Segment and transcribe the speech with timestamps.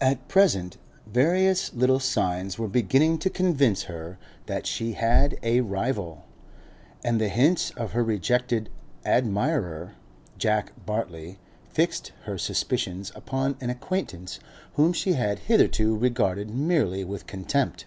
[0.00, 0.76] At present,
[1.08, 6.24] various little signs were beginning to convince her that she had a rival,
[7.02, 8.70] and the hints of her rejected
[9.04, 9.94] admirer,
[10.38, 14.38] Jack Bartley, fixed her suspicions upon an acquaintance
[14.74, 17.86] whom she had hitherto regarded merely with contempt.